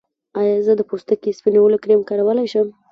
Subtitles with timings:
[0.39, 2.67] ایا زه د پوستکي سپینولو کریم کارولی شم؟